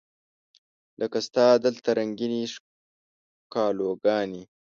لکه 0.99 1.17
ستا 1.27 1.45
دلته 1.65 1.89
رنګینې 1.99 2.41
ښکالو 2.53 3.89
ګانې 4.03 4.43